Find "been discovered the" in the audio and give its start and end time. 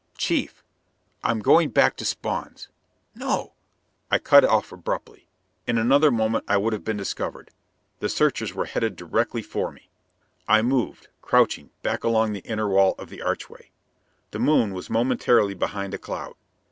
6.83-8.09